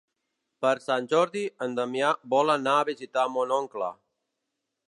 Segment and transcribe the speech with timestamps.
[0.65, 3.95] Per Sant Jordi en Damià vol anar a visitar mon oncle.